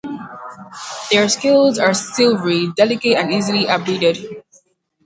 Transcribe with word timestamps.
Their 1.11 1.29
scales 1.29 1.77
are 1.77 1.93
silvery, 1.93 2.71
delicate 2.75 3.17
and 3.19 3.31
easily 3.31 3.67
abraded. 3.67 4.25